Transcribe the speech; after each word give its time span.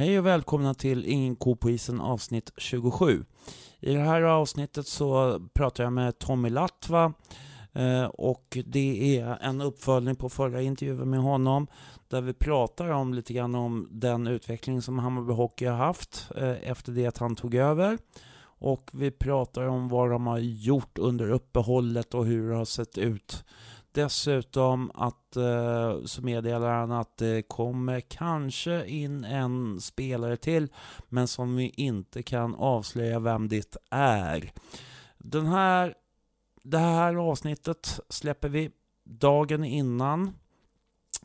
Hej 0.00 0.18
och 0.18 0.26
välkomna 0.26 0.74
till 0.74 1.06
Ingen 1.06 1.36
ko 1.36 1.56
på 1.56 1.70
isen 1.70 2.00
avsnitt 2.00 2.52
27. 2.56 3.24
I 3.80 3.94
det 3.94 4.00
här 4.00 4.22
avsnittet 4.22 4.86
så 4.86 5.40
pratar 5.54 5.84
jag 5.84 5.92
med 5.92 6.18
Tommy 6.18 6.50
Latva 6.50 7.12
eh, 7.72 8.04
och 8.04 8.58
det 8.66 9.18
är 9.18 9.38
en 9.40 9.60
uppföljning 9.60 10.16
på 10.16 10.28
förra 10.28 10.62
intervjun 10.62 11.10
med 11.10 11.20
honom 11.20 11.66
där 12.08 12.20
vi 12.20 12.32
pratar 12.32 12.88
om 12.88 13.14
lite 13.14 13.32
grann 13.32 13.54
om 13.54 13.88
den 13.90 14.26
utveckling 14.26 14.82
som 14.82 14.98
Hammarby 14.98 15.32
Hockey 15.32 15.66
har 15.66 15.76
haft 15.76 16.28
eh, 16.36 16.70
efter 16.70 16.92
det 16.92 17.06
att 17.06 17.18
han 17.18 17.36
tog 17.36 17.54
över. 17.54 17.98
Och 18.42 18.90
vi 18.92 19.10
pratar 19.10 19.66
om 19.66 19.88
vad 19.88 20.10
de 20.10 20.26
har 20.26 20.38
gjort 20.38 20.98
under 20.98 21.30
uppehållet 21.30 22.14
och 22.14 22.26
hur 22.26 22.50
det 22.50 22.56
har 22.56 22.64
sett 22.64 22.98
ut 22.98 23.44
Dessutom 23.92 24.90
att, 24.94 25.36
eh, 25.36 26.04
så 26.04 26.22
meddelar 26.22 26.70
han 26.70 26.92
att 26.92 27.16
det 27.16 27.42
kommer 27.48 28.00
kanske 28.00 28.86
in 28.86 29.24
en 29.24 29.80
spelare 29.80 30.36
till, 30.36 30.68
men 31.08 31.28
som 31.28 31.56
vi 31.56 31.68
inte 31.68 32.22
kan 32.22 32.54
avslöja 32.54 33.18
vem 33.18 33.48
det 33.48 33.76
är. 33.90 34.52
Den 35.18 35.46
här, 35.46 35.94
det 36.62 36.78
här 36.78 37.14
avsnittet 37.14 38.00
släpper 38.08 38.48
vi 38.48 38.70
dagen 39.04 39.64
innan 39.64 40.32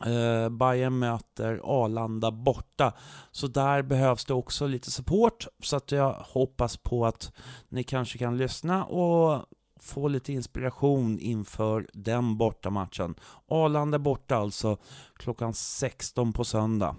eh, 0.06 0.50
Bayern 0.50 1.00
möter 1.00 1.62
Arlanda 1.64 2.32
borta. 2.32 2.94
Så 3.32 3.48
där 3.48 3.82
behövs 3.82 4.26
det 4.26 4.34
också 4.34 4.68
lite 4.68 4.92
support. 4.92 5.48
Så 5.60 5.76
att 5.76 5.92
jag 5.92 6.14
hoppas 6.14 6.78
på 6.78 7.06
att 7.06 7.32
ni 7.70 7.84
kanske 7.84 8.18
kan 8.18 8.38
lyssna 8.38 8.86
och 8.86 9.46
få 9.80 10.08
lite 10.08 10.34
inspiration 10.34 11.20
inför 11.20 11.88
den 11.94 12.38
bortamatchen. 12.38 13.16
Arlanda 13.48 14.00
borta 14.00 14.36
alltså 14.36 14.78
klockan 15.14 15.54
16 15.54 16.34
på 16.34 16.46
söndag. 16.46 16.96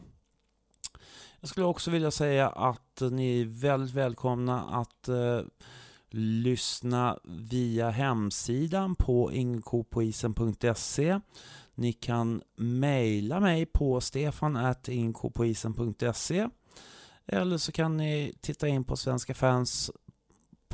Jag 1.41 1.49
skulle 1.49 1.67
också 1.67 1.91
vilja 1.91 2.11
säga 2.11 2.49
att 2.49 3.03
ni 3.11 3.41
är 3.41 3.45
väldigt 3.45 3.95
välkomna 3.95 4.63
att 4.63 5.09
eh, 5.09 5.41
lyssna 6.11 7.19
via 7.25 7.91
hemsidan 7.91 8.95
på 8.95 9.33
ingenkopoisen.se. 9.33 11.21
Ni 11.75 11.93
kan 11.93 12.43
mejla 12.57 13.41
mig 13.41 13.67
på 13.67 14.01
stefan.ingenkopoisen.se 14.01 16.49
eller 17.27 17.59
så 17.59 17.73
kan 17.73 17.97
ni 17.97 18.35
titta 18.41 18.69
in 18.69 18.85
på 18.85 18.97
Svenska 18.97 19.35
fans 19.35 19.91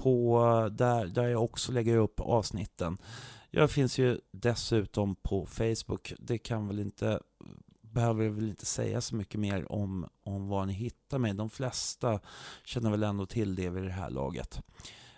på 0.03 0.69
där, 0.73 1.07
där 1.07 1.29
jag 1.29 1.45
också 1.45 1.73
lägger 1.73 1.97
upp 1.97 2.21
avsnitten. 2.21 2.99
Jag 3.51 3.71
finns 3.71 3.99
ju 3.99 4.21
dessutom 4.33 5.15
på 5.15 5.47
Facebook. 5.47 6.13
Det 6.19 6.39
kan 6.39 6.69
väl 6.69 6.79
inte 6.79 7.21
behöver 7.81 8.29
väl 8.29 8.49
inte 8.49 8.67
säga 8.67 9.01
så 9.01 9.17
mycket 9.17 9.41
mer 9.41 9.73
om, 9.73 10.09
om 10.25 10.49
var 10.49 10.67
ni 10.67 10.73
hittar 10.73 11.19
mig. 11.19 11.35
De 11.35 11.51
flesta 11.51 12.21
känner 12.65 12.91
väl 12.91 13.03
ändå 13.03 13.27
till 13.27 13.55
det 13.55 13.71
vid 13.71 13.83
det 13.83 13.91
här 13.91 14.11
laget. 14.11 14.63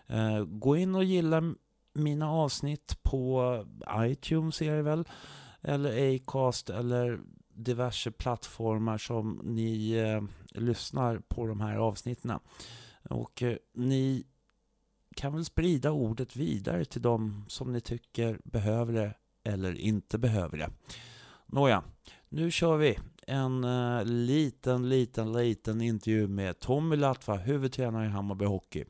Eh, 0.07 0.45
gå 0.45 0.77
in 0.77 0.95
och 0.95 1.05
gilla 1.05 1.55
mina 1.93 2.31
avsnitt 2.31 3.03
på 3.03 3.65
iTunes 3.97 4.63
är 4.63 4.77
det 4.77 4.83
väl, 4.83 5.09
eller 5.61 6.17
Acast 6.17 6.71
eller 6.71 7.21
diverse 7.55 8.11
plattformar 8.11 8.99
som 8.99 9.41
ni 9.45 9.93
eh, 9.93 10.23
lyssnar 10.61 11.19
på 11.19 11.47
de 11.47 11.61
här 11.61 11.77
avsnitten. 11.77 12.39
Och 13.11 13.43
eh, 13.43 13.57
ni 13.75 14.25
kan 15.15 15.35
väl 15.35 15.45
sprida 15.45 15.91
ordet 15.91 16.37
vidare 16.37 16.85
till 16.85 17.03
de 17.03 17.45
som 17.49 17.73
ni 17.73 17.81
tycker 17.81 18.41
behöver 18.45 18.93
det 18.93 19.15
eller 19.45 19.79
inte 19.79 20.19
behöver 20.19 20.59
det. 20.59 20.71
Nåja, 21.47 21.83
nu 22.29 22.51
kör 22.51 22.77
vi 22.77 22.99
en 23.27 23.65
uh, 23.65 24.05
liten, 24.05 24.89
liten, 24.89 25.33
liten 25.33 25.81
intervju 25.81 26.29
med 26.29 26.59
Tommy 26.59 26.97
Latva, 26.97 27.37
huvudtränare 27.37 28.07
i 28.07 28.09
Hammarby 28.09 28.45
Hockey. 28.45 28.85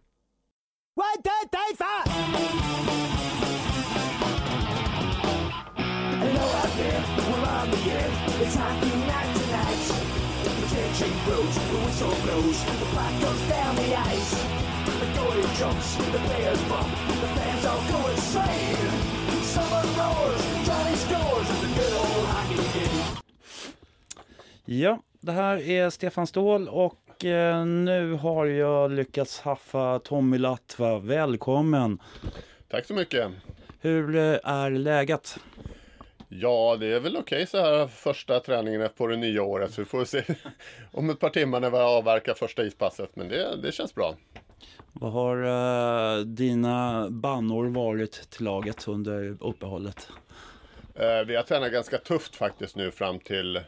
One, 0.96 1.22
two, 1.22 1.48
three, 1.50 1.76
four! 1.76 2.02
Hello 6.18 6.44
out 6.60 6.72
there, 6.76 7.04
we're 7.18 7.48
on 7.48 7.70
the 7.70 7.90
air. 7.90 8.10
It's 8.42 8.56
hockey 8.56 8.96
night 9.06 9.36
tonight. 9.36 9.82
The 10.44 10.66
tension 10.74 11.12
grows, 11.24 11.54
the 11.54 11.78
whistle 11.84 12.16
blows, 12.22 12.64
the 12.64 12.86
puck 12.94 13.20
goes 13.20 13.48
down 13.48 13.76
the 13.76 13.96
ice. 13.96 14.53
Goalie 15.34 15.58
jumps, 15.58 15.96
the 15.96 16.18
players 16.18 16.62
bump, 16.68 16.88
the 17.20 17.26
fans 17.26 17.66
all 17.66 17.82
go 17.92 18.10
insane. 18.10 18.76
Someone 19.42 19.86
roars, 19.98 20.66
Johnny 20.66 20.96
scores, 20.96 21.48
the 21.60 21.66
good 21.66 21.92
old 21.92 22.26
hockey 22.26 22.78
game. 22.78 23.20
Ja, 24.64 24.98
det 25.20 25.32
här 25.32 25.68
är 25.68 25.90
Stefan 25.90 26.26
Ståhl 26.26 26.68
och 26.68 27.24
eh, 27.24 27.66
nu 27.66 28.12
har 28.12 28.46
jag 28.46 28.90
lyckats 28.90 29.40
haffa 29.40 29.98
Tommy 29.98 30.38
Latva. 30.38 30.98
Välkommen! 30.98 31.98
Tack 32.68 32.86
så 32.86 32.94
mycket! 32.94 33.30
Hur 33.80 34.16
eh, 34.16 34.38
är 34.44 34.70
läget? 34.70 35.38
Ja, 36.28 36.76
det 36.80 36.86
är 36.86 37.00
väl 37.00 37.16
okej 37.16 37.46
så 37.46 37.58
här 37.58 37.86
första 37.86 38.40
träningen 38.40 38.88
på 38.96 39.06
det 39.06 39.16
nya 39.16 39.42
året. 39.42 39.72
Så 39.72 39.80
vi 39.80 39.84
får 39.84 40.04
se 40.04 40.22
om 40.92 41.10
ett 41.10 41.20
par 41.20 41.30
timmar 41.30 41.60
när 41.60 41.70
vi 41.70 41.76
avverkar 41.76 42.34
första 42.34 42.64
ispasset. 42.64 43.16
Men 43.16 43.28
det, 43.28 43.56
det 43.56 43.72
känns 43.72 43.94
bra. 43.94 44.14
Vad 44.92 45.12
har 45.12 45.36
uh, 45.44 46.24
dina 46.24 47.10
bannor 47.10 47.66
varit 47.66 48.30
till 48.30 48.44
laget 48.44 48.88
under 48.88 49.36
uppehållet? 49.40 50.08
Uh, 51.00 51.26
vi 51.26 51.36
har 51.36 51.42
tränat 51.42 51.72
ganska 51.72 51.98
tufft 51.98 52.36
faktiskt 52.36 52.76
nu 52.76 52.90
fram 52.90 53.18
till 53.18 53.60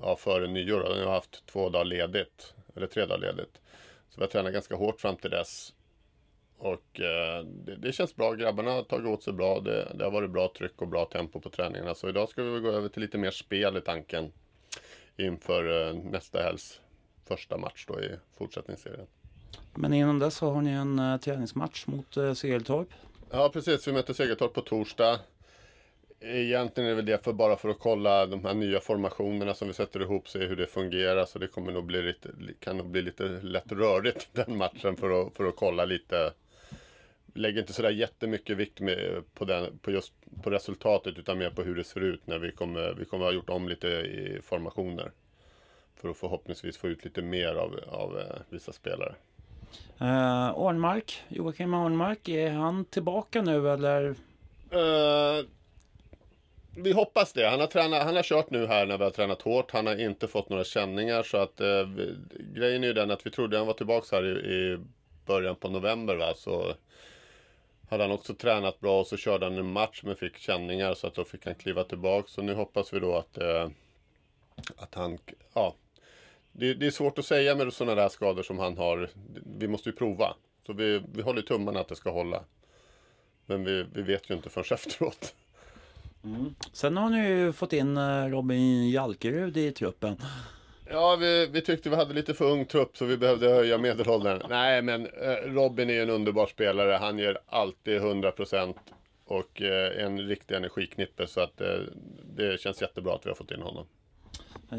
ja, 0.00 0.16
före 0.16 0.46
nyår. 0.46 0.94
Vi 0.96 1.04
har 1.04 1.12
haft 1.12 1.46
två 1.46 1.68
dagar 1.68 1.84
ledigt, 1.84 2.54
eller 2.76 2.86
tre 2.86 3.06
dagar 3.06 3.20
ledigt. 3.20 3.60
Så 4.08 4.20
vi 4.20 4.22
har 4.22 4.30
tränat 4.30 4.52
ganska 4.52 4.76
hårt 4.76 5.00
fram 5.00 5.16
till 5.16 5.30
dess. 5.30 5.72
Och 6.58 7.00
uh, 7.00 7.46
det, 7.46 7.76
det, 7.76 7.92
känns 7.92 8.16
bra. 8.16 8.32
Grabbarna 8.32 8.70
har 8.70 8.82
tagit 8.82 9.06
åt 9.06 9.22
sig 9.22 9.32
bra. 9.32 9.60
Det, 9.60 9.92
det, 9.94 10.04
har 10.04 10.10
varit 10.10 10.30
bra 10.30 10.52
tryck 10.58 10.82
och 10.82 10.88
bra 10.88 11.04
tempo 11.04 11.40
på 11.40 11.50
träningarna. 11.50 11.94
Så 11.94 12.08
idag 12.08 12.28
ska 12.28 12.42
vi 12.42 12.60
gå 12.60 12.70
över 12.70 12.88
till 12.88 13.02
lite 13.02 13.18
mer 13.18 13.30
spel 13.30 13.76
i 13.76 13.80
tanken 13.80 14.32
inför 15.16 15.92
nästa 15.92 16.42
helgs 16.42 16.80
första 17.24 17.56
match 17.56 17.84
då 17.88 18.00
i 18.00 18.10
fortsättningsserien. 18.38 19.06
Men 19.74 19.92
innan 19.92 20.18
dess 20.18 20.34
så 20.34 20.50
har 20.50 20.62
ni 20.62 20.70
en 20.70 20.98
uh, 20.98 21.16
träningsmatch 21.16 21.86
mot 21.86 22.16
uh, 22.16 22.34
Segeltorp. 22.34 22.88
Ja 23.30 23.50
precis, 23.52 23.88
vi 23.88 23.92
möter 23.92 24.14
Segeltorp 24.14 24.52
på 24.52 24.60
torsdag. 24.60 25.18
Egentligen 26.20 26.86
är 26.86 26.90
det 26.90 26.96
väl 26.96 27.06
det 27.06 27.24
för 27.24 27.32
bara 27.32 27.56
för 27.56 27.68
att 27.68 27.78
kolla 27.78 28.26
de 28.26 28.44
här 28.44 28.54
nya 28.54 28.80
formationerna 28.80 29.54
som 29.54 29.68
vi 29.68 29.74
sätter 29.74 30.02
ihop, 30.02 30.28
se 30.28 30.38
hur 30.38 30.56
det 30.56 30.66
fungerar. 30.66 31.24
Så 31.24 31.38
det 31.38 31.48
kommer 31.48 31.72
nog 31.72 31.84
bli 31.84 32.02
lite, 32.02 32.28
kan 32.60 32.76
nog 32.76 32.86
bli 32.86 33.02
lite 33.02 33.24
lätt 33.28 33.72
rörigt 33.72 34.28
den 34.32 34.56
matchen 34.56 34.96
för 34.96 35.22
att, 35.22 35.36
för 35.36 35.44
att 35.44 35.56
kolla 35.56 35.84
lite. 35.84 36.32
Lägger 37.34 37.60
inte 37.60 37.72
sådär 37.72 37.90
jättemycket 37.90 38.56
vikt 38.56 38.80
med, 38.80 39.22
på, 39.34 39.44
den, 39.44 39.78
på 39.78 39.90
just 39.90 40.12
på 40.42 40.50
resultatet 40.50 41.18
utan 41.18 41.38
mer 41.38 41.50
på 41.50 41.62
hur 41.62 41.74
det 41.74 41.84
ser 41.84 42.00
ut 42.00 42.26
när 42.26 42.38
vi 42.38 42.52
kommer, 42.52 42.94
vi 42.98 43.04
kommer 43.04 43.24
ha 43.24 43.32
gjort 43.32 43.50
om 43.50 43.68
lite 43.68 43.88
i 43.88 44.40
formationer. 44.42 45.10
För 45.96 46.08
att 46.08 46.16
förhoppningsvis 46.16 46.76
få 46.76 46.88
ut 46.88 47.04
lite 47.04 47.22
mer 47.22 47.54
av, 47.54 47.80
av 47.88 48.18
eh, 48.18 48.36
vissa 48.48 48.72
spelare. 48.72 49.14
Eh, 50.00 50.06
uh, 50.06 50.58
Arnmark, 50.58 51.22
Joakim 51.28 51.74
Arnmark, 51.74 52.28
är 52.28 52.50
han 52.50 52.84
tillbaka 52.84 53.42
nu 53.42 53.70
eller? 53.70 54.14
Uh, 54.72 55.46
vi 56.76 56.92
hoppas 56.92 57.32
det. 57.32 57.48
Han 57.48 57.60
har, 57.60 57.66
tränat, 57.66 58.02
han 58.02 58.16
har 58.16 58.22
kört 58.22 58.50
nu 58.50 58.66
här 58.66 58.86
när 58.86 58.98
vi 58.98 59.04
har 59.04 59.10
tränat 59.10 59.42
hårt. 59.42 59.70
Han 59.70 59.86
har 59.86 60.00
inte 60.00 60.28
fått 60.28 60.48
några 60.48 60.64
känningar 60.64 61.22
så 61.22 61.36
att 61.36 61.60
uh, 61.60 61.82
vi, 61.96 62.16
grejen 62.54 62.84
är 62.84 62.88
ju 62.88 62.92
den 62.92 63.10
att 63.10 63.26
vi 63.26 63.30
trodde 63.30 63.58
han 63.58 63.66
var 63.66 63.74
tillbaka 63.74 64.16
här 64.16 64.26
i, 64.26 64.54
i 64.54 64.78
början 65.26 65.56
på 65.56 65.68
november 65.68 66.16
va. 66.16 66.34
Så 66.36 66.74
hade 67.90 68.04
han 68.04 68.12
också 68.12 68.34
tränat 68.34 68.80
bra 68.80 69.00
och 69.00 69.06
så 69.06 69.16
körde 69.16 69.46
han 69.46 69.58
en 69.58 69.72
match 69.72 70.00
men 70.04 70.16
fick 70.16 70.38
känningar 70.38 70.94
så 70.94 71.06
att 71.06 71.14
då 71.14 71.24
fick 71.24 71.46
han 71.46 71.54
kliva 71.54 71.84
tillbaka. 71.84 72.28
Så 72.28 72.42
nu 72.42 72.54
hoppas 72.54 72.92
vi 72.92 73.00
då 73.00 73.16
att, 73.16 73.38
uh, 73.38 73.68
att 74.76 74.94
han, 74.94 75.18
ja, 75.54 75.74
det, 76.56 76.74
det, 76.74 76.86
är 76.86 76.90
svårt 76.90 77.18
att 77.18 77.24
säga 77.24 77.54
med 77.54 77.72
sådana 77.72 78.02
där 78.02 78.08
skador 78.08 78.42
som 78.42 78.58
han 78.58 78.76
har. 78.76 79.10
Vi 79.58 79.68
måste 79.68 79.88
ju 79.88 79.96
prova. 79.96 80.34
Så 80.66 80.72
vi, 80.72 81.02
vi 81.12 81.22
håller 81.22 81.42
tummarna 81.42 81.80
att 81.80 81.88
det 81.88 81.96
ska 81.96 82.10
hålla. 82.10 82.44
Men 83.46 83.64
vi, 83.64 83.84
vi 83.94 84.02
vet 84.02 84.30
ju 84.30 84.34
inte 84.34 84.50
förrän 84.50 84.74
efteråt. 84.74 85.34
Mm. 86.24 86.54
Sen 86.72 86.96
har 86.96 87.10
ni 87.10 87.28
ju 87.28 87.52
fått 87.52 87.72
in 87.72 87.96
eh, 87.96 88.24
Robin 88.24 88.90
Jalkerud 88.90 89.56
i 89.56 89.72
truppen. 89.72 90.16
Ja, 90.90 91.16
vi, 91.16 91.46
vi 91.46 91.60
tyckte 91.60 91.90
vi 91.90 91.96
hade 91.96 92.14
lite 92.14 92.34
för 92.34 92.44
ung 92.44 92.64
trupp 92.64 92.96
så 92.96 93.04
vi 93.04 93.16
behövde 93.16 93.48
höja 93.48 93.78
medelåldern. 93.78 94.42
Nej, 94.48 94.82
men 94.82 95.06
eh, 95.06 95.34
Robin 95.44 95.90
är 95.90 96.02
en 96.02 96.10
underbar 96.10 96.46
spelare. 96.46 96.92
Han 96.92 97.18
ger 97.18 97.38
alltid 97.46 98.00
100% 98.00 98.74
och 99.24 99.62
eh, 99.62 100.04
en 100.04 100.20
riktig 100.28 100.54
energiknippe. 100.54 101.26
Så 101.26 101.40
att 101.40 101.60
det 102.36 102.60
känns 102.60 102.82
jättebra 102.82 103.14
att 103.14 103.26
vi 103.26 103.30
har 103.30 103.36
fått 103.36 103.50
in 103.50 103.62
honom. 103.62 103.86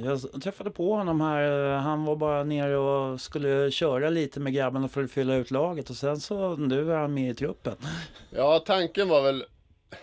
Jag 0.03 0.41
träffade 0.43 0.71
på 0.71 0.93
honom 0.93 1.21
här. 1.21 1.73
Eh, 1.73 1.79
han 1.79 2.05
var 2.05 2.15
bara 2.15 2.43
nere 2.43 2.77
och 2.77 3.21
skulle 3.21 3.71
köra 3.71 4.09
lite 4.09 4.39
med 4.39 4.53
grabbarna 4.53 4.87
för 4.87 5.03
att 5.03 5.11
fylla 5.11 5.35
ut 5.35 5.51
laget 5.51 5.89
och 5.89 5.95
sen 5.95 6.17
så 6.17 6.55
nu 6.55 6.91
är 6.91 6.97
han 6.97 7.13
med 7.13 7.31
i 7.31 7.33
truppen. 7.33 7.75
Ja, 8.29 8.59
tanken 8.59 9.09
var 9.09 9.21
väl 9.21 9.45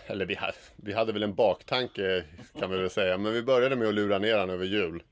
eller 0.07 0.25
vi 0.25 0.35
hade, 0.35 0.53
vi 0.75 0.93
hade 0.93 1.13
väl 1.13 1.23
en 1.23 1.35
baktanke 1.35 2.23
kan 2.59 2.71
vi 2.71 2.77
väl 2.77 2.89
säga. 2.89 3.17
Men 3.17 3.33
vi 3.33 3.43
började 3.43 3.75
med 3.75 3.87
att 3.87 3.93
lura 3.93 4.19
ner 4.19 4.33
honom 4.37 4.49
över 4.49 4.65
jul. 4.65 5.03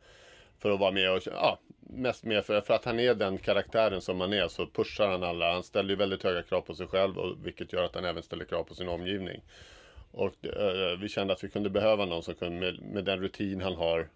För 0.60 0.72
att 0.72 0.80
vara 0.80 0.92
med 0.92 1.12
och 1.12 1.22
ja, 1.26 1.60
mest 1.80 2.24
med 2.24 2.46
för, 2.46 2.62
för 2.62 2.74
att 2.74 2.86
han 2.86 3.00
är 3.00 3.16
den 3.16 3.38
karaktären 3.38 4.02
som 4.02 4.22
han 4.22 4.34
är 4.34 4.48
så 4.48 4.68
pushar 4.68 5.08
han 5.08 5.24
alla. 5.24 5.54
Han 5.54 5.64
ställer 5.64 5.90
ju 5.90 5.96
väldigt 5.96 6.24
höga 6.24 6.44
krav 6.44 6.62
på 6.62 6.76
sig 6.76 6.88
själv 6.88 7.18
och, 7.18 7.46
vilket 7.46 7.74
gör 7.74 7.84
att 7.84 7.96
han 7.96 8.06
även 8.06 8.24
ställer 8.24 8.46
krav 8.46 8.64
på 8.64 8.76
sin 8.76 8.88
omgivning. 8.88 9.42
Och 10.12 10.46
eh, 10.46 11.00
vi 11.00 11.10
kände 11.10 11.34
att 11.34 11.44
vi 11.44 11.50
kunde 11.50 11.70
behöva 11.70 12.06
någon 12.06 12.24
som 12.24 12.36
kunde 12.36 12.60
med, 12.60 12.82
med 12.82 13.06
den 13.06 13.20
rutin 13.20 13.62
han 13.62 13.76
har 13.76 14.08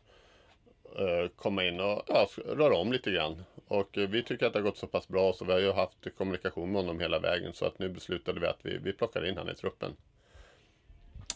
komma 1.36 1.64
in 1.64 1.80
och 1.80 2.02
ja, 2.08 2.28
röra 2.46 2.76
om 2.76 2.92
lite 2.92 3.12
grann. 3.12 3.44
Och 3.68 3.98
eh, 3.98 4.10
vi 4.10 4.24
tycker 4.24 4.46
att 4.46 4.54
det 4.54 4.60
har 4.60 4.64
gått 4.64 4.78
så 4.78 4.88
pass 4.88 5.08
bra 5.08 5.34
så 5.34 5.46
vi 5.46 5.52
har 5.52 5.60
ju 5.60 5.72
haft 5.72 5.98
kommunikation 6.18 6.72
med 6.72 6.82
honom 6.82 7.00
hela 7.00 7.20
vägen 7.20 7.54
så 7.54 7.66
att 7.66 7.80
nu 7.80 7.90
beslutade 7.90 8.40
vi 8.40 8.48
att 8.48 8.60
vi, 8.62 8.78
vi 8.78 8.94
plockar 8.94 9.26
in 9.26 9.38
honom 9.38 9.54
i 9.54 9.56
truppen. 9.56 9.92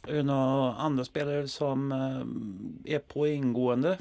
Är 0.07 0.13
det 0.13 0.23
några 0.23 0.73
andra 0.73 1.03
spelare 1.03 1.47
som 1.47 1.91
eh, 1.91 2.95
är 2.95 2.99
på 2.99 3.27
ingående? 3.27 3.97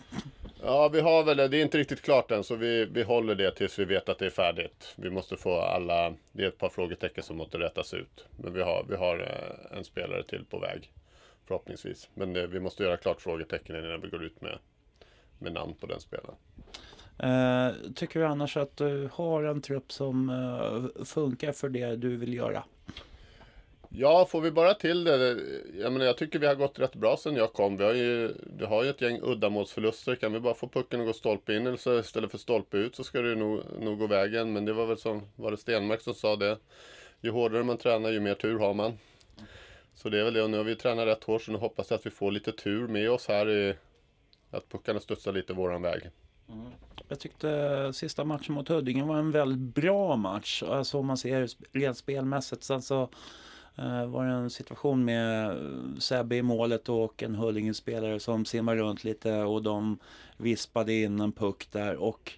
Ja, 0.63 0.89
vi 0.89 1.01
har 1.01 1.25
väl 1.25 1.37
det. 1.37 1.45
är 1.45 1.63
inte 1.63 1.79
riktigt 1.79 2.03
klart 2.03 2.31
än, 2.31 2.45
så 2.45 2.55
vi, 2.55 2.85
vi 2.85 3.03
håller 3.03 3.35
det 3.35 3.51
tills 3.51 3.79
vi 3.79 3.85
vet 3.85 4.09
att 4.09 4.19
det 4.19 4.27
är 4.27 4.31
färdigt. 4.31 4.95
Vi 4.97 5.11
måste 5.11 5.37
få 5.37 5.61
alla... 5.61 6.15
Det 6.33 6.45
är 6.45 6.49
ett 6.49 6.59
par 6.59 6.69
frågetecken 6.69 7.25
som 7.25 7.37
måste 7.37 7.59
rättas 7.59 7.95
ut. 7.95 8.25
Men 8.37 8.53
vi 8.53 8.63
har, 8.63 8.85
vi 8.89 8.97
har 8.97 9.19
eh, 9.19 9.79
en 9.79 9.85
spelare 9.85 10.23
till 10.23 10.45
på 10.45 10.59
väg. 10.59 10.93
Förhoppningsvis. 11.47 12.09
Men 12.15 12.51
vi 12.51 12.61
måste 12.61 12.83
göra 12.83 12.97
klart 12.97 13.21
frågetecknen 13.21 13.85
innan 13.85 14.01
vi 14.01 14.09
går 14.09 14.25
ut 14.25 14.41
med, 14.41 14.59
med 15.39 15.53
namn 15.53 15.75
på 15.81 15.87
den 15.87 16.01
spelaren. 16.01 16.37
Uh, 17.25 17.93
tycker 17.95 18.21
du 18.21 18.27
annars 18.27 18.57
att 18.57 18.77
du 18.77 19.09
har 19.13 19.43
en 19.43 19.63
trupp 19.63 19.93
som 19.93 20.31
uh, 20.31 21.05
funkar 21.05 21.53
för 21.53 21.69
det 21.69 21.97
du 21.97 22.17
vill 22.17 22.35
göra? 22.35 22.65
Ja, 23.91 24.27
får 24.31 24.41
vi 24.41 24.51
bara 24.51 24.75
till 24.75 25.05
det. 25.05 25.41
Jag, 25.79 25.93
menar, 25.93 26.07
jag 26.07 26.17
tycker 26.17 26.39
vi 26.39 26.47
har 26.47 26.55
gått 26.55 26.79
rätt 26.79 26.95
bra 26.95 27.17
sen 27.17 27.37
jag 27.37 27.53
kom. 27.53 27.77
Vi 27.77 27.85
har 27.85 27.95
ju, 27.95 28.35
vi 28.59 28.65
har 28.65 28.85
ju 28.85 28.91
ett 28.91 29.01
gäng 29.01 29.21
uddamålsförluster. 29.23 30.15
Kan 30.15 30.33
vi 30.33 30.41
bara 30.41 30.55
få 30.55 30.69
pucken 30.69 31.01
att 31.01 31.07
gå 31.07 31.13
stolpe 31.13 31.55
in 31.55 31.67
eller 31.67 31.77
så 31.77 31.99
istället 31.99 32.31
för 32.31 32.39
stolpe 32.39 32.77
ut 32.77 32.97
så 32.97 33.05
ska 33.05 33.21
det 33.21 33.35
nog, 33.35 33.63
nog 33.81 33.99
gå 33.99 34.07
vägen. 34.07 34.53
Men 34.53 34.65
det 34.65 34.73
var 34.73 34.87
väl 34.87 34.99
som, 34.99 35.23
var 35.37 35.51
det 35.51 35.57
Stenmark 35.57 36.01
som 36.01 36.15
sa 36.15 36.37
det. 36.37 36.59
Ju 37.21 37.31
hårdare 37.31 37.63
man 37.63 37.77
tränar 37.77 38.11
ju 38.11 38.21
mer 38.21 38.35
tur 38.35 38.59
har 38.59 38.75
man. 38.75 38.99
Så 39.95 40.09
det 40.09 40.21
är 40.21 40.25
väl 40.25 40.35
det. 40.35 40.43
Och 40.43 40.51
nu 40.51 40.57
har 40.57 40.65
vi 40.65 40.77
tränat 40.77 41.07
rätt 41.07 41.25
hårt 41.25 41.43
så 41.43 41.53
nu 41.53 41.59
hoppas 41.59 41.91
jag 41.91 41.99
att 41.99 42.07
vi 42.07 42.11
får 42.11 42.31
lite 42.31 42.53
tur 42.53 42.89
med 42.89 43.11
oss 43.11 43.29
här 43.29 43.51
i 43.51 43.75
att 44.51 44.69
puckarna 44.69 45.01
studsar 45.01 45.33
lite 45.33 45.53
våran 45.53 45.83
väg. 45.83 46.11
Mm. 46.49 46.73
Jag 47.09 47.21
tyckte 47.21 47.93
sista 47.93 48.25
matchen 48.25 48.55
mot 48.55 48.69
Huddinge 48.69 49.05
var 49.05 49.19
en 49.19 49.31
väldigt 49.31 49.75
bra 49.75 50.17
match. 50.17 50.63
Alltså 50.63 50.99
om 50.99 51.07
man 51.07 51.17
ser 51.17 51.49
rent 51.73 51.97
spelmässigt. 51.97 52.63
Sen 52.63 52.83
så 52.83 53.03
eh, 53.77 54.07
var 54.07 54.27
det 54.27 54.33
en 54.33 54.51
situation 54.51 55.05
med 55.05 55.57
Sebbe 55.99 56.37
i 56.37 56.43
målet 56.43 56.89
och 56.89 57.23
en 57.23 57.35
Huddinge-spelare 57.35 58.21
som 58.21 58.45
simmar 58.45 58.77
runt 58.77 59.05
lite 59.05 59.35
och 59.35 59.63
de 59.63 59.99
vispade 60.37 60.95
in 60.95 61.21
en 61.21 61.33
puck 61.33 61.69
där 61.73 61.97
och 61.97 62.33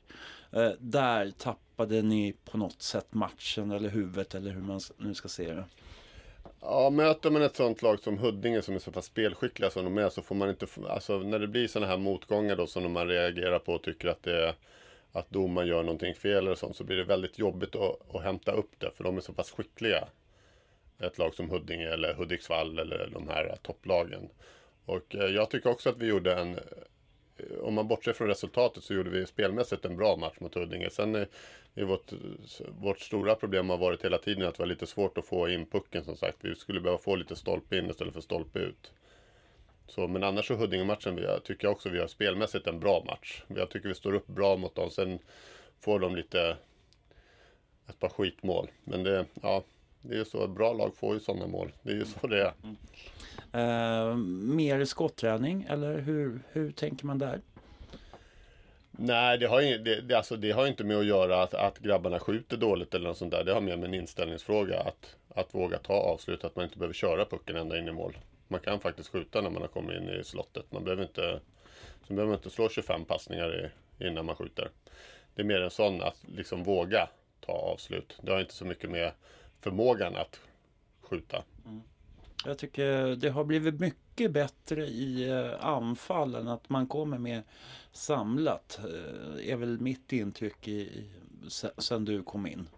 eh, 0.52 0.70
där 0.78 1.30
tappade 1.30 2.02
ni 2.02 2.34
på 2.44 2.58
något 2.58 2.82
sätt 2.82 3.14
matchen 3.14 3.70
eller 3.70 3.88
huvudet 3.88 4.34
eller 4.34 4.50
hur 4.50 4.62
man 4.62 4.80
nu 4.96 5.14
ska 5.14 5.28
se 5.28 5.54
det. 5.54 5.64
Ja, 6.60 6.90
möter 6.90 7.30
man 7.30 7.42
ett 7.42 7.56
sånt 7.56 7.82
lag 7.82 8.00
som 8.00 8.18
Huddinge 8.18 8.62
som 8.62 8.74
är 8.74 8.78
så 8.78 8.92
pass 8.92 9.04
spelskickliga 9.04 9.70
som 9.70 9.84
de 9.84 9.98
är 9.98 10.08
så 10.08 10.22
får 10.22 10.34
man 10.34 10.50
inte, 10.50 10.66
alltså 10.88 11.18
när 11.18 11.38
det 11.38 11.46
blir 11.46 11.68
sådana 11.68 11.90
här 11.90 11.98
motgångar 11.98 12.56
då 12.56 12.66
som 12.66 12.92
man 12.92 13.08
reagerar 13.08 13.58
på 13.58 13.72
och 13.72 13.82
tycker 13.82 14.08
att 14.08 14.22
det 14.22 14.46
är 14.46 14.54
att 15.12 15.30
domaren 15.30 15.68
gör 15.68 15.82
någonting 15.82 16.14
fel 16.14 16.36
eller 16.46 16.54
sånt 16.54 16.76
så 16.76 16.84
blir 16.84 16.96
det 16.96 17.04
väldigt 17.04 17.38
jobbigt 17.38 17.76
att, 17.76 18.14
att 18.14 18.22
hämta 18.22 18.52
upp 18.52 18.70
det 18.78 18.90
för 18.96 19.04
de 19.04 19.16
är 19.16 19.20
så 19.20 19.32
pass 19.32 19.50
skickliga 19.50 20.08
ett 20.98 21.18
lag 21.18 21.34
som 21.34 21.50
Huddinge 21.50 21.88
eller 21.88 22.14
Hudiksvall 22.14 22.78
eller 22.78 23.10
de 23.12 23.28
här 23.28 23.56
topplagen. 23.62 24.28
Och 24.84 25.14
eh, 25.14 25.26
jag 25.26 25.50
tycker 25.50 25.70
också 25.70 25.88
att 25.88 25.98
vi 25.98 26.06
gjorde 26.06 26.34
en 26.34 26.58
Eh, 27.40 27.58
om 27.58 27.74
man 27.74 27.88
bortser 27.88 28.12
från 28.12 28.28
resultatet 28.28 28.84
så 28.84 28.94
gjorde 28.94 29.10
vi 29.10 29.26
spelmässigt 29.26 29.84
en 29.84 29.96
bra 29.96 30.16
match 30.16 30.40
mot 30.40 30.54
Huddinge. 30.54 30.90
Sen 30.90 31.14
är, 31.14 31.28
är 31.74 31.84
vårt, 31.84 32.12
vårt 32.68 33.00
stora 33.00 33.34
problem 33.34 33.70
har 33.70 33.78
varit 33.78 34.04
hela 34.04 34.18
tiden 34.18 34.46
att 34.46 34.54
det 34.54 34.62
var 34.62 34.66
lite 34.66 34.86
svårt 34.86 35.18
att 35.18 35.26
få 35.26 35.48
in 35.48 35.66
pucken 35.66 36.04
som 36.04 36.16
sagt. 36.16 36.36
Vi 36.40 36.54
skulle 36.54 36.80
behöva 36.80 36.98
få 36.98 37.16
lite 37.16 37.36
stolpe 37.36 37.78
in 37.78 37.90
istället 37.90 38.14
för 38.14 38.20
stolpe 38.20 38.58
ut. 38.58 38.92
Så, 39.86 40.08
men 40.08 40.24
annars 40.24 40.46
så 40.46 40.54
Huddinge-matchen 40.54 41.18
tycker 41.44 41.64
jag 41.64 41.72
också 41.72 41.88
vi 41.88 41.98
har 41.98 42.06
spelmässigt 42.06 42.66
en 42.66 42.80
bra 42.80 43.04
match. 43.06 43.42
Jag 43.48 43.70
tycker 43.70 43.88
vi 43.88 43.94
står 43.94 44.14
upp 44.14 44.26
bra 44.26 44.56
mot 44.56 44.74
dem. 44.74 44.90
Sen 44.90 45.18
får 45.80 45.98
de 45.98 46.16
lite 46.16 46.56
ett 47.88 47.98
par 47.98 48.08
skitmål. 48.08 48.70
Men 48.84 49.02
det, 49.02 49.26
ja, 49.42 49.64
det 50.02 50.14
är 50.14 50.18
ju 50.18 50.24
så, 50.24 50.48
bra 50.48 50.72
lag 50.72 50.96
får 50.96 51.14
ju 51.14 51.20
sådana 51.20 51.46
mål. 51.46 51.72
Det 51.82 51.90
är 51.90 51.96
ju 51.96 52.04
så 52.04 52.26
det 52.26 52.42
är. 52.42 52.52
Mm. 52.62 52.76
Uh, 53.54 54.16
mer 54.54 54.84
skotträning 54.84 55.66
eller 55.68 55.98
hur, 55.98 56.40
hur 56.52 56.72
tänker 56.72 57.06
man 57.06 57.18
där? 57.18 57.40
Nej, 58.90 59.38
det 59.38 59.46
har, 59.46 59.78
det, 59.78 60.00
det, 60.00 60.14
alltså, 60.14 60.36
det 60.36 60.50
har 60.50 60.66
inte 60.66 60.84
med 60.84 60.96
att 60.96 61.06
göra 61.06 61.42
att, 61.42 61.54
att 61.54 61.78
grabbarna 61.78 62.18
skjuter 62.18 62.56
dåligt 62.56 62.94
eller 62.94 63.08
något 63.08 63.18
sånt 63.18 63.30
där. 63.30 63.44
Det 63.44 63.52
har 63.52 63.60
mer 63.60 63.76
med 63.76 63.88
en 63.88 63.94
inställningsfråga. 63.94 64.80
Att, 64.80 65.16
att 65.34 65.54
våga 65.54 65.78
ta 65.78 65.92
avslut, 65.92 66.44
att 66.44 66.56
man 66.56 66.64
inte 66.64 66.78
behöver 66.78 66.94
köra 66.94 67.24
pucken 67.24 67.56
ända 67.56 67.78
in 67.78 67.88
i 67.88 67.92
mål. 67.92 68.18
Man 68.48 68.60
kan 68.60 68.80
faktiskt 68.80 69.08
skjuta 69.08 69.40
när 69.40 69.50
man 69.50 69.62
har 69.62 69.68
kommit 69.68 69.96
in 69.96 70.08
i 70.08 70.24
slottet. 70.24 70.72
Man 70.72 70.84
behöver 70.84 71.02
inte, 71.02 71.40
så 72.06 72.14
behöver 72.14 72.30
man 72.30 72.38
inte 72.38 72.50
slå 72.50 72.68
25 72.68 73.04
passningar 73.04 73.70
i, 73.98 74.06
innan 74.06 74.26
man 74.26 74.36
skjuter. 74.36 74.68
Det 75.34 75.42
är 75.42 75.46
mer 75.46 75.60
en 75.60 75.70
sån 75.70 76.02
att 76.02 76.16
liksom 76.36 76.62
våga 76.62 77.08
ta 77.40 77.52
avslut. 77.52 78.18
Det 78.22 78.32
har 78.32 78.40
inte 78.40 78.54
så 78.54 78.64
mycket 78.64 78.90
med 78.90 79.12
förmågan 79.60 80.16
att 80.16 80.40
skjuta. 81.00 81.42
Mm. 81.66 81.82
Jag 82.44 82.58
tycker 82.58 83.16
det 83.16 83.30
har 83.30 83.44
blivit 83.44 83.80
mycket 83.80 84.30
bättre 84.30 84.86
i 84.86 85.30
eh, 85.30 85.66
anfallen. 85.66 86.48
Att 86.48 86.68
man 86.68 86.86
kommer 86.86 87.18
mer 87.18 87.42
samlat. 87.92 88.80
Eh, 88.84 89.52
är 89.52 89.56
väl 89.56 89.80
mitt 89.80 90.12
intryck 90.12 90.68
i, 90.68 91.04
sen 91.78 92.04
du 92.04 92.22
kom 92.22 92.46
in. 92.46 92.68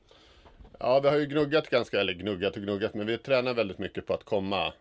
Ja, 0.79 1.01
vi 1.01 1.09
har 1.09 1.17
ju 1.17 1.27
gnuggat 1.27 1.71
ganska, 1.71 2.01
eller 2.01 2.13
gnuggat 2.13 2.57
och 2.57 2.63
gnuggat, 2.63 2.95
men 2.95 3.07
vi 3.07 3.19
tränar 3.19 3.55
väldigt 3.55 3.79
mycket 3.79 4.07
på 4.07 4.15
att 4.15 4.25
komma. 4.25 4.73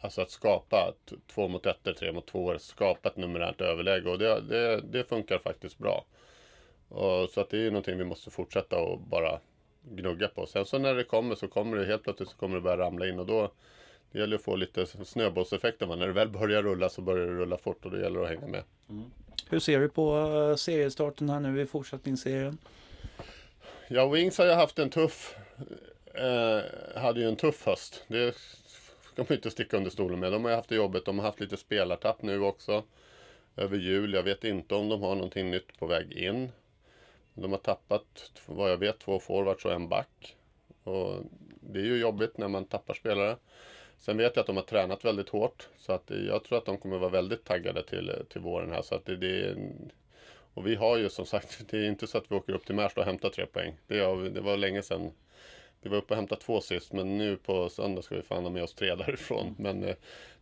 Alltså 0.00 0.22
att 0.22 0.30
skapa 0.30 0.94
två 1.26 1.48
mot 1.48 1.66
ett 1.66 1.96
tre 1.98 2.12
mot 2.12 2.26
två, 2.26 2.58
skapa 2.58 3.08
ett 3.08 3.16
numerärt 3.16 3.60
överläge 3.60 4.10
och 4.10 4.18
det, 4.18 4.40
det, 4.40 4.80
det 4.80 5.04
funkar 5.04 5.38
faktiskt 5.38 5.78
bra. 5.78 6.04
Och, 6.88 7.30
så 7.30 7.40
att 7.40 7.50
det 7.50 7.56
är 7.56 7.60
ju 7.60 7.70
någonting 7.70 7.98
vi 7.98 8.04
måste 8.04 8.30
fortsätta 8.30 8.78
och 8.78 9.00
bara 9.00 9.40
gnugga 9.82 10.28
på. 10.28 10.46
Sen 10.46 10.66
så 10.66 10.78
när 10.78 10.94
det 10.94 11.04
kommer 11.04 11.34
så 11.34 11.48
kommer 11.48 11.76
det 11.76 11.86
helt 11.86 12.02
plötsligt 12.02 12.28
så 12.28 12.36
kommer 12.36 12.54
det 12.54 12.60
börja 12.60 12.78
ramla 12.78 13.08
in 13.08 13.18
och 13.18 13.26
då 13.26 13.50
det 14.12 14.18
gäller 14.18 14.36
att 14.36 14.42
få 14.42 14.56
lite 14.56 14.86
snöbollseffekter. 14.86 15.86
När 15.86 16.06
det 16.06 16.12
väl 16.12 16.28
börjar 16.28 16.62
rulla 16.62 16.88
så 16.88 17.02
börjar 17.02 17.26
det 17.26 17.32
rulla 17.32 17.58
fort 17.58 17.84
och 17.84 17.90
då 17.90 17.98
gäller 17.98 18.20
det 18.20 18.24
att 18.24 18.30
hänga 18.30 18.46
med. 18.46 18.62
Mm. 18.90 19.10
Hur 19.48 19.58
ser 19.58 19.80
du 19.80 19.88
på 19.88 20.16
uh, 20.16 20.56
seriestarten 20.56 21.28
här 21.28 21.40
nu 21.40 21.60
i 21.60 21.66
fortsättningsserien? 21.66 22.58
Ja, 23.88 24.08
Wings 24.08 24.38
har 24.38 24.46
ju 24.46 24.52
haft 24.52 24.78
en 24.78 24.90
tuff 24.90 25.36
eh, 26.16 27.00
hade 27.00 27.20
ju 27.20 27.28
en 27.28 27.36
tuff 27.36 27.66
höst. 27.66 28.04
Det 28.08 28.34
ska 29.12 29.22
man 29.22 29.32
inte 29.32 29.50
sticka 29.50 29.76
under 29.76 29.90
stolen 29.90 30.20
med. 30.20 30.32
De 30.32 30.44
har 30.44 30.50
ju 30.50 30.56
haft 30.56 30.68
det 30.68 30.76
jobbigt. 30.76 31.04
De 31.04 31.18
har 31.18 31.26
haft 31.26 31.40
lite 31.40 31.56
spelartapp 31.56 32.22
nu 32.22 32.40
också. 32.40 32.84
Över 33.56 33.76
jul. 33.76 34.14
Jag 34.14 34.22
vet 34.22 34.44
inte 34.44 34.74
om 34.74 34.88
de 34.88 35.02
har 35.02 35.14
någonting 35.14 35.50
nytt 35.50 35.78
på 35.78 35.86
väg 35.86 36.12
in. 36.12 36.52
De 37.34 37.52
har 37.52 37.58
tappat, 37.58 38.32
vad 38.46 38.70
jag 38.70 38.76
vet, 38.76 38.98
två 38.98 39.18
forwards 39.18 39.64
och 39.64 39.72
en 39.72 39.88
back. 39.88 40.36
Och 40.84 41.22
det 41.60 41.78
är 41.78 41.84
ju 41.84 41.96
jobbigt 41.96 42.38
när 42.38 42.48
man 42.48 42.64
tappar 42.64 42.94
spelare. 42.94 43.36
Sen 43.98 44.16
vet 44.16 44.36
jag 44.36 44.40
att 44.40 44.46
de 44.46 44.56
har 44.56 44.62
tränat 44.62 45.04
väldigt 45.04 45.28
hårt. 45.28 45.68
Så 45.76 45.92
att 45.92 46.10
jag 46.28 46.44
tror 46.44 46.58
att 46.58 46.64
de 46.64 46.78
kommer 46.78 46.98
vara 46.98 47.10
väldigt 47.10 47.44
taggade 47.44 47.82
till, 47.82 48.12
till 48.28 48.40
våren 48.40 48.70
här. 48.70 48.82
Så 48.82 48.94
att 48.94 49.04
det, 49.04 49.16
det 49.16 49.56
och 50.56 50.66
vi 50.66 50.74
har 50.74 50.96
ju 50.96 51.08
som 51.08 51.26
sagt, 51.26 51.64
det 51.70 51.78
är 51.78 51.88
inte 51.88 52.06
så 52.06 52.18
att 52.18 52.30
vi 52.30 52.36
åker 52.36 52.52
upp 52.52 52.66
till 52.66 52.74
Märsta 52.74 53.00
och 53.00 53.06
hämtar 53.06 53.30
tre 53.30 53.46
poäng. 53.46 53.76
Det, 53.86 53.98
har, 53.98 54.16
det 54.16 54.40
var 54.40 54.56
länge 54.56 54.82
sedan. 54.82 55.12
Vi 55.80 55.90
var 55.90 55.98
uppe 55.98 56.14
och 56.14 56.16
hämtade 56.16 56.40
två 56.40 56.60
sist, 56.60 56.92
men 56.92 57.18
nu 57.18 57.36
på 57.36 57.68
söndag 57.68 58.02
ska 58.02 58.16
vi 58.16 58.22
fan 58.22 58.42
ha 58.42 58.50
med 58.50 58.62
oss 58.62 58.74
tre 58.74 58.94
därifrån. 58.94 59.54
Men 59.58 59.84
eh, 59.84 59.94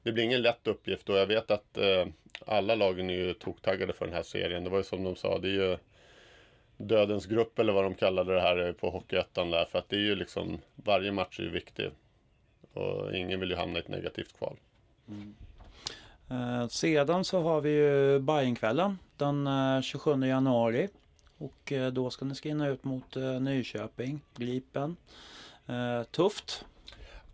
det 0.02 0.12
blir 0.12 0.24
ingen 0.24 0.42
lätt 0.42 0.66
uppgift 0.66 1.08
och 1.08 1.16
jag 1.16 1.26
vet 1.26 1.50
att 1.50 1.78
eh, 1.78 2.06
alla 2.46 2.74
lagen 2.74 3.10
är 3.10 3.14
ju 3.14 3.34
toktaggade 3.34 3.92
för 3.92 4.04
den 4.04 4.14
här 4.14 4.22
serien. 4.22 4.64
Det 4.64 4.70
var 4.70 4.78
ju 4.78 4.84
som 4.84 5.04
de 5.04 5.16
sa, 5.16 5.38
det 5.38 5.48
är 5.48 5.52
ju 5.52 5.76
dödens 6.76 7.26
grupp 7.26 7.58
eller 7.58 7.72
vad 7.72 7.84
de 7.84 7.94
kallade 7.94 8.34
det 8.34 8.40
här 8.40 8.66
eh, 8.66 8.72
på 8.72 8.90
Hockeyettan 8.90 9.50
där. 9.50 9.64
För 9.64 9.78
att 9.78 9.88
det 9.88 9.96
är 9.96 10.00
ju 10.00 10.14
liksom, 10.14 10.58
varje 10.74 11.12
match 11.12 11.40
är 11.40 11.44
ju 11.44 11.50
viktig. 11.50 11.90
Och 12.74 13.16
ingen 13.16 13.40
vill 13.40 13.50
ju 13.50 13.56
hamna 13.56 13.78
i 13.78 13.82
ett 13.82 13.88
negativt 13.88 14.38
kval. 14.38 14.56
Mm. 15.08 15.34
Eh, 16.30 16.68
sedan 16.68 17.24
så 17.24 17.42
har 17.42 17.60
vi 17.60 17.70
ju 17.70 18.18
Bajenkvällen 18.18 18.98
den 19.16 19.46
eh, 19.46 19.80
27 19.80 20.26
januari. 20.26 20.88
Och 21.38 21.72
eh, 21.72 21.92
då 21.92 22.10
ska 22.10 22.24
ni 22.24 22.34
skriva 22.34 22.68
ut 22.68 22.84
mot 22.84 23.16
eh, 23.16 23.40
Nyköping, 23.40 24.20
Gripen. 24.36 24.96
Eh, 25.66 26.02
tufft. 26.02 26.64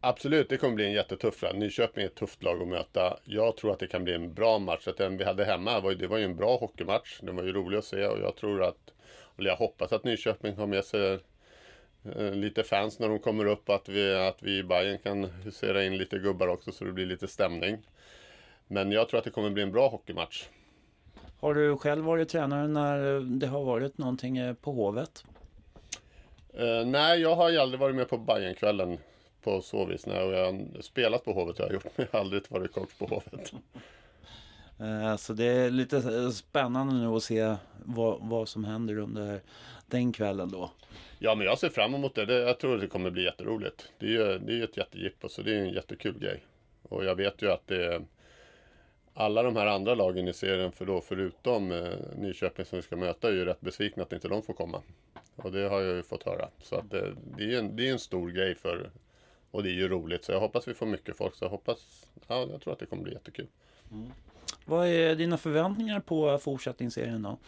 Absolut, 0.01 0.49
det 0.49 0.57
kommer 0.57 0.75
bli 0.75 0.87
en 0.87 0.93
jättetuff 0.93 1.43
match. 1.43 1.53
Nyköping 1.55 2.03
är 2.03 2.07
ett 2.07 2.15
tufft 2.15 2.43
lag 2.43 2.63
att 2.63 2.69
möta. 2.69 3.19
Jag 3.25 3.57
tror 3.57 3.73
att 3.73 3.79
det 3.79 3.87
kan 3.87 4.05
bli 4.05 4.15
en 4.15 4.35
bra 4.35 4.59
match. 4.59 4.89
Att 4.89 4.97
den 4.97 5.17
vi 5.17 5.25
hade 5.25 5.45
hemma, 5.45 5.81
det 5.81 6.07
var 6.07 6.19
ju 6.19 6.25
en 6.25 6.37
bra 6.37 6.57
hockeymatch. 6.57 7.21
Den 7.23 7.37
var 7.37 7.43
ju 7.43 7.53
rolig 7.53 7.79
att 7.79 7.85
se 7.85 8.07
och 8.07 8.19
jag 8.19 8.37
tror 8.37 8.63
att 8.63 8.93
eller 9.39 9.51
jag 9.51 9.57
hoppas 9.57 9.93
att 9.93 10.05
Nyköping 10.05 10.57
har 10.57 10.67
med 10.67 10.85
sig 10.85 11.19
lite 12.33 12.63
fans 12.63 12.99
när 12.99 13.09
de 13.09 13.19
kommer 13.19 13.47
upp. 13.47 13.71
Att 13.71 13.89
vi, 13.89 14.15
att 14.15 14.43
vi 14.43 14.59
i 14.59 14.63
Bayern 14.63 14.99
kan 14.99 15.25
husera 15.25 15.85
in 15.85 15.97
lite 15.97 16.19
gubbar 16.19 16.49
också 16.49 16.73
så 16.73 16.85
det 16.85 16.93
blir 16.93 17.07
lite 17.07 17.29
stämning. 17.29 17.79
Men 18.67 18.93
jag 18.93 19.09
tror 19.09 19.19
att 19.19 19.25
det 19.25 19.31
kommer 19.31 19.51
bli 19.51 19.63
en 19.63 19.73
bra 19.73 19.89
hockeymatch. 19.89 20.49
Har 21.41 21.55
du 21.55 21.77
själv 21.77 22.05
varit 22.05 22.29
tränare 22.29 22.69
när 22.69 23.21
det 23.21 23.47
har 23.47 23.65
varit 23.65 23.99
någonting 23.99 24.39
eh, 24.39 24.55
på 24.55 24.73
Hovet? 24.73 25.25
Uh, 26.61 26.87
nej, 26.87 27.21
jag 27.21 27.37
har 27.37 27.51
ju 27.51 27.59
aldrig 27.59 27.81
varit 27.81 27.97
med 27.97 28.09
på 28.09 28.19
Bajenkvällen 28.19 28.99
på 29.43 29.61
så 29.61 29.85
vis. 29.85 30.07
När 30.07 30.21
jag 30.21 30.53
har 30.53 30.83
spelat 30.83 31.25
på 31.25 31.33
Hovet 31.33 31.59
har 31.59 31.65
jag 31.65 31.75
gjort, 31.75 31.85
men 31.97 32.07
jag 32.11 32.19
har 32.19 32.21
aldrig 32.21 32.43
varit 32.49 32.73
coach 32.73 32.91
på 32.99 33.07
Hovet. 33.07 33.53
Uh, 34.81 35.17
så 35.17 35.33
det 35.33 35.45
är 35.45 35.71
lite 35.71 36.33
spännande 36.33 36.95
nu 36.95 37.07
att 37.07 37.23
se 37.23 37.57
vad, 37.85 38.19
vad 38.21 38.49
som 38.49 38.65
händer 38.65 38.99
under 38.99 39.41
den 39.87 40.13
kvällen 40.13 40.51
då. 40.51 40.71
Ja, 41.19 41.35
men 41.35 41.47
jag 41.47 41.59
ser 41.59 41.69
fram 41.69 41.95
emot 41.95 42.15
det. 42.15 42.33
jag 42.33 42.59
tror 42.59 42.75
att 42.75 42.81
det 42.81 42.87
kommer 42.87 43.11
bli 43.11 43.25
jätteroligt. 43.25 43.93
Det 43.99 44.07
är 44.07 44.11
ju 44.11 44.39
det 44.39 44.53
är 44.53 44.65
ett 44.65 44.77
jättegippo, 44.77 45.29
så 45.29 45.43
det 45.43 45.55
är 45.55 45.61
en 45.61 45.73
jättekul 45.73 46.19
grej. 46.19 46.45
Och 46.83 47.05
jag 47.05 47.15
vet 47.15 47.43
ju 47.43 47.51
att 47.51 47.67
det 47.67 47.87
är 47.87 48.03
alla 49.15 49.43
de 49.43 49.57
här 49.57 49.67
andra 49.67 49.95
lagen 49.95 50.29
i 50.29 50.33
serien, 50.33 50.73
för 50.73 50.87
då, 50.87 51.01
förutom 51.01 51.73
eh, 51.73 51.93
Nyköping 52.17 52.65
som 52.65 52.77
vi 52.77 52.83
ska 52.83 52.97
möta, 52.97 53.29
är 53.29 53.33
ju 53.33 53.45
rätt 53.45 53.61
besvikna 53.61 54.03
att 54.03 54.13
inte 54.13 54.29
de 54.29 54.43
får 54.43 54.55
komma. 54.55 54.83
Och 55.37 55.53
det 55.53 55.69
har 55.69 55.81
jag 55.81 55.97
ju 55.97 56.03
fått 56.03 56.23
höra. 56.23 56.49
Så 56.63 56.77
att 56.77 56.91
det, 56.91 57.15
det 57.37 57.55
är 57.55 57.59
en, 57.59 57.77
det 57.77 57.89
är 57.89 57.93
en 57.93 57.99
stor 57.99 58.31
grej 58.31 58.55
för 58.55 58.91
och 59.51 59.63
det 59.63 59.69
är 59.69 59.75
ju 59.75 59.89
roligt. 59.89 60.25
Så 60.25 60.33
jag 60.33 60.41
hoppas 60.41 60.69
vi 60.69 60.75
får 60.75 60.87
mycket 60.87 61.17
folk. 61.17 61.35
Så 61.35 61.45
jag 61.45 61.51
hoppas, 61.51 62.07
ja, 62.29 62.47
jag 62.51 62.61
tror 62.61 62.73
att 62.73 62.79
det 62.79 62.87
kommer 62.87 63.03
bli 63.03 63.13
jättekul. 63.13 63.47
Mm. 63.93 64.13
Vad 64.71 64.89
är 64.89 65.15
dina 65.15 65.37
förväntningar 65.37 66.01
på 66.01 66.39
fortsättningsserien 66.39 67.23
då? 67.23 67.39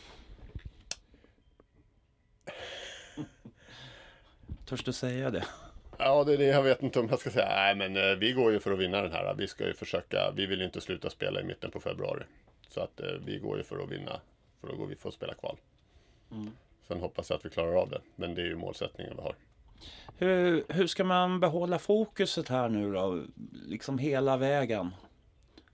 Törs 4.66 4.84
du 4.84 4.92
säga 4.92 5.30
det? 5.30 5.44
Ja, 5.98 6.24
det 6.24 6.32
är 6.32 6.38
det 6.38 6.44
jag 6.44 6.62
vet 6.62 6.82
inte 6.82 7.00
om 7.00 7.08
jag 7.10 7.18
ska 7.18 7.30
säga. 7.30 7.48
Nej, 7.48 7.74
men 7.74 7.96
eh, 7.96 8.16
vi 8.16 8.32
går 8.32 8.52
ju 8.52 8.60
för 8.60 8.72
att 8.72 8.78
vinna 8.78 9.02
den 9.02 9.12
här. 9.12 9.34
Vi 9.34 9.48
ska 9.48 9.66
ju 9.66 9.74
försöka. 9.74 10.32
Vi 10.36 10.46
vill 10.46 10.62
inte 10.62 10.80
sluta 10.80 11.10
spela 11.10 11.40
i 11.40 11.44
mitten 11.44 11.70
på 11.70 11.80
februari. 11.80 12.22
Så 12.68 12.80
att 12.80 13.00
eh, 13.00 13.06
vi 13.24 13.38
går 13.38 13.58
ju 13.58 13.64
för 13.64 13.82
att 13.82 13.90
vinna. 13.90 14.20
För 14.60 14.68
att 14.68 14.76
gå 14.76 14.84
vi 14.84 14.96
får 14.96 15.10
spela 15.10 15.34
kval. 15.34 15.56
Mm. 16.30 16.50
Sen 16.88 17.00
hoppas 17.00 17.30
jag 17.30 17.36
att 17.36 17.44
vi 17.44 17.50
klarar 17.50 17.74
av 17.74 17.90
det. 17.90 18.00
Men 18.16 18.34
det 18.34 18.42
är 18.42 18.46
ju 18.46 18.56
målsättningen 18.56 19.12
vi 19.16 19.22
har. 19.22 19.34
Hur, 20.18 20.64
hur 20.68 20.86
ska 20.86 21.04
man 21.04 21.40
behålla 21.40 21.78
fokuset 21.78 22.48
här 22.48 22.68
nu 22.68 22.92
då? 22.92 23.22
Liksom 23.66 23.98
hela 23.98 24.36
vägen? 24.36 24.90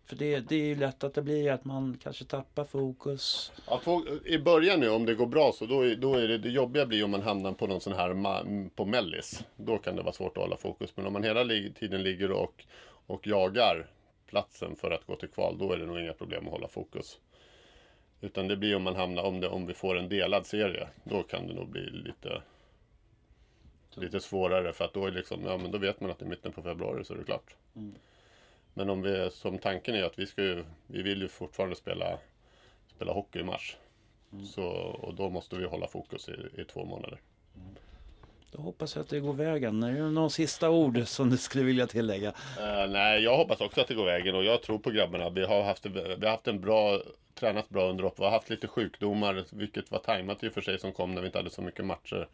För 0.09 0.17
det, 0.17 0.41
det 0.41 0.55
är 0.55 0.65
ju 0.65 0.77
lätt 0.77 1.05
att 1.05 1.15
det 1.15 1.23
blir 1.23 1.53
att 1.53 1.65
man 1.65 1.99
kanske 2.03 2.25
tappar 2.25 2.65
fokus. 2.65 3.53
Ja, 3.67 4.03
I 4.25 4.39
början 4.39 4.81
nu 4.81 4.89
om 4.89 5.07
det 5.07 5.15
går 5.15 5.27
bra 5.27 5.53
så 5.53 5.67
då, 5.67 5.95
då 5.95 6.15
är 6.15 6.29
det, 6.29 6.39
det 6.39 6.49
jobbiga 6.49 6.87
blir 6.87 7.05
om 7.05 7.11
man 7.11 7.23
hamnar 7.23 7.53
på 7.53 7.67
någon 7.67 7.81
sån 7.81 7.93
här 7.93 8.69
på 8.69 8.85
mellis. 8.85 9.45
Då 9.57 9.79
kan 9.79 9.97
det 9.97 10.03
vara 10.03 10.13
svårt 10.13 10.37
att 10.37 10.43
hålla 10.43 10.57
fokus. 10.57 10.97
Men 10.97 11.07
om 11.07 11.13
man 11.13 11.25
hela 11.25 11.45
tiden 11.79 12.03
ligger 12.03 12.31
och, 12.31 12.65
och 13.07 13.27
jagar 13.27 13.87
platsen 14.27 14.77
för 14.77 14.91
att 14.91 15.07
gå 15.07 15.17
till 15.17 15.29
kval, 15.29 15.59
då 15.59 15.73
är 15.73 15.77
det 15.77 15.87
nog 15.87 16.01
inga 16.01 16.13
problem 16.13 16.47
att 16.47 16.53
hålla 16.53 16.69
fokus. 16.69 17.19
Utan 18.21 18.49
det 18.49 18.57
blir 18.57 18.77
om 18.77 18.83
man 18.83 18.97
hamnar, 18.97 19.23
om, 19.23 19.41
det, 19.41 19.49
om 19.49 19.67
vi 19.67 19.75
får 19.75 19.99
en 19.99 20.09
delad 20.09 20.47
serie, 20.47 20.89
då 21.05 21.23
kan 21.23 21.47
det 21.47 21.55
nog 21.55 21.69
bli 21.69 21.91
lite 21.91 22.43
lite 23.95 24.21
svårare 24.21 24.73
för 24.73 24.85
att 24.85 24.95
då, 24.95 25.07
är 25.07 25.11
liksom, 25.11 25.45
ja, 25.45 25.57
men 25.57 25.71
då 25.71 25.79
vet 25.79 26.01
man 26.01 26.11
att 26.11 26.23
i 26.23 26.25
mitten 26.25 26.53
på 26.53 26.63
februari 26.63 27.05
så 27.05 27.15
är 27.15 27.19
det 27.19 27.25
klart. 27.25 27.57
Mm. 27.77 27.95
Men 28.79 28.91
om 28.91 29.03
vi, 29.03 29.31
som 29.31 29.59
tanken 29.59 29.95
är 29.95 30.03
att 30.03 30.19
vi 30.19 30.27
ska 30.27 30.43
ju, 30.43 30.65
vi 30.87 31.03
vill 31.03 31.23
ju 31.23 31.29
fortfarande 31.29 31.77
spela, 31.77 32.19
spela 32.87 33.13
hockey 33.13 33.39
i 33.39 33.43
mars. 33.43 33.77
Mm. 34.33 34.47
Så, 34.47 34.65
och 35.03 35.15
då 35.15 35.31
måste 35.31 35.57
vi 35.57 35.65
hålla 35.65 35.87
fokus 35.87 36.29
i, 36.29 36.61
i 36.61 36.65
två 36.65 36.85
månader. 36.85 37.21
Mm. 37.57 37.75
Då 38.53 38.63
hoppas 38.63 38.97
jag 38.97 39.03
att 39.03 39.09
det 39.09 39.21
går 39.21 39.33
vägen. 39.33 39.83
Är 39.83 39.93
det 39.93 40.11
någon 40.11 40.31
sista 40.31 40.71
ord 40.71 41.07
som 41.07 41.31
du 41.31 41.37
skulle 41.37 41.65
vilja 41.65 41.87
tillägga? 41.87 42.29
Uh, 42.29 42.91
nej, 42.91 43.23
jag 43.23 43.37
hoppas 43.37 43.61
också 43.61 43.81
att 43.81 43.89
det 43.89 43.95
går 43.95 44.05
vägen 44.05 44.35
och 44.35 44.45
jag 44.45 44.63
tror 44.63 44.79
på 44.79 44.91
grabbarna. 44.91 45.31
Vi 45.31 45.45
har 45.45 45.63
haft, 45.63 45.87
vi 45.87 46.01
har 46.01 46.31
haft 46.31 46.49
en 46.49 46.61
bra, 46.61 47.01
tränat 47.35 47.69
bra 47.69 47.91
under 47.91 48.05
upp. 48.05 48.19
Vi 48.19 48.25
har 48.25 48.31
haft 48.31 48.51
lite 48.51 48.69
sjukdomar, 48.69 49.45
vilket 49.51 49.91
var 49.91 49.99
tajmat 49.99 50.45
i 50.45 50.49
och 50.49 50.53
för 50.53 50.61
sig 50.61 50.79
som 50.79 50.93
kom 50.93 51.15
när 51.15 51.21
vi 51.21 51.27
inte 51.27 51.39
hade 51.39 51.51
så 51.51 51.63
mycket 51.63 51.85
matcher. 51.85 52.29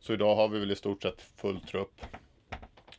Så 0.00 0.12
idag 0.12 0.36
har 0.36 0.48
vi 0.48 0.58
väl 0.58 0.70
i 0.70 0.76
stort 0.76 1.02
sett 1.02 1.22
full 1.36 1.60
trupp 1.60 2.00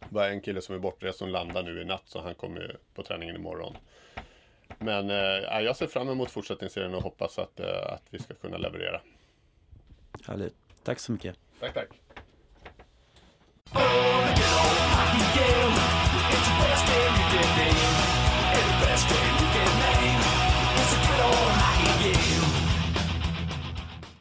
bara 0.10 0.30
en 0.30 0.42
kille 0.42 0.62
som 0.62 0.76
är 0.76 0.80
bortrest 0.80 1.20
som 1.20 1.30
landar 1.30 1.64
nu 1.64 1.82
i 1.82 1.86
natt 1.86 2.04
så 2.06 2.22
han 2.22 2.36
kommer 2.36 2.78
på 2.94 3.04
träningen 3.04 3.36
imorgon. 3.36 3.78
Men 4.78 5.10
eh, 5.10 5.60
jag 5.62 5.76
ser 5.76 5.88
fram 5.88 6.10
emot 6.10 6.32
fortsättningsserien 6.32 6.96
och 6.96 7.04
hoppas 7.04 7.40
att, 7.40 7.60
eh, 7.60 7.94
att 7.94 8.04
vi 8.10 8.20
ska 8.20 8.34
kunna 8.34 8.58
leverera. 8.58 9.02
Härligt. 10.28 10.56
Tack 10.84 11.00
så 11.00 11.12
mycket. 11.12 11.36
Tack, 11.60 11.74
tack. 11.74 11.90
Oh, 13.74 14.20